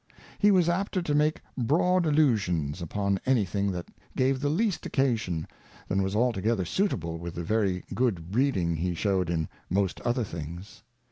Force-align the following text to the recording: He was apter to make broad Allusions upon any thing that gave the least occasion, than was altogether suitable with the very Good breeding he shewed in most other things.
He 0.39 0.49
was 0.49 0.67
apter 0.67 1.03
to 1.03 1.13
make 1.13 1.41
broad 1.55 2.07
Allusions 2.07 2.81
upon 2.81 3.19
any 3.23 3.45
thing 3.45 3.71
that 3.73 3.89
gave 4.17 4.39
the 4.41 4.49
least 4.49 4.83
occasion, 4.87 5.45
than 5.87 6.01
was 6.01 6.15
altogether 6.15 6.65
suitable 6.65 7.19
with 7.19 7.35
the 7.35 7.43
very 7.43 7.83
Good 7.93 8.31
breeding 8.31 8.77
he 8.77 8.95
shewed 8.95 9.29
in 9.29 9.47
most 9.69 10.01
other 10.01 10.23
things. 10.23 10.81